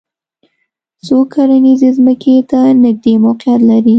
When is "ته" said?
2.49-2.59